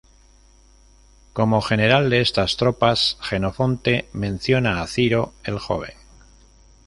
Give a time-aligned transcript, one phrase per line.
[1.31, 5.93] Como general de estas tropas, Jenofonte menciona a Ciro el joven.